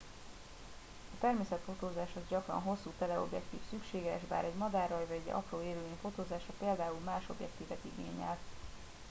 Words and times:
a 1.13 1.19
természetfotózáshoz 1.19 2.23
gyakran 2.29 2.61
hosszú 2.61 2.91
teleobjektív 2.97 3.59
szükséges 3.69 4.21
bár 4.27 4.43
egy 4.43 4.53
madárraj 4.53 5.05
vagy 5.05 5.21
egy 5.25 5.31
apró 5.31 5.61
élőlény 5.61 5.97
fotózása 6.01 6.51
például 6.59 6.99
más 7.03 7.23
objektívet 7.29 7.79
igényel 7.81 8.37